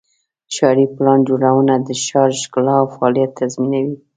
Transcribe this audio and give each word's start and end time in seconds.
ښاري 0.53 0.85
پلان 0.95 1.19
جوړونه 1.27 1.73
د 1.87 1.89
ښار 2.05 2.29
ښکلا 2.41 2.75
او 2.81 2.87
فعالیت 2.95 3.31
تضمینوي. 3.39 3.95